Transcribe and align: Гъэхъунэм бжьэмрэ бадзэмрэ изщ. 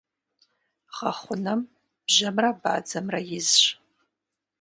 Гъэхъунэм 0.95 1.61
бжьэмрэ 2.05 2.49
бадзэмрэ 2.61 3.19
изщ. 3.37 3.63